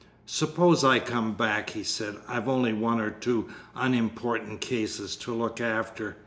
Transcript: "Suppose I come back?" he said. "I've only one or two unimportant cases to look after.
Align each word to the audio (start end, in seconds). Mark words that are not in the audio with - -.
"Suppose 0.25 0.83
I 0.83 0.97
come 0.97 1.33
back?" 1.33 1.69
he 1.69 1.83
said. 1.83 2.17
"I've 2.27 2.47
only 2.49 2.73
one 2.73 2.99
or 2.99 3.11
two 3.11 3.49
unimportant 3.75 4.59
cases 4.59 5.15
to 5.17 5.31
look 5.31 5.61
after. 5.61 6.17